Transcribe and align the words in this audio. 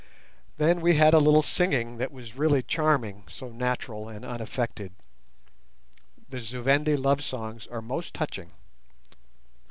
Then 0.57 0.81
we 0.81 0.95
had 0.95 1.13
a 1.13 1.19
little 1.19 1.43
singing 1.43 1.97
that 1.97 2.11
was 2.11 2.35
really 2.35 2.63
charming, 2.63 3.23
so 3.29 3.49
natural 3.49 4.09
and 4.09 4.25
unaffected. 4.25 4.93
The 6.27 6.41
Zu 6.41 6.63
Vendi 6.63 6.97
love 6.97 7.23
songs 7.23 7.67
are 7.67 7.83
most 7.83 8.15
touching. 8.15 8.49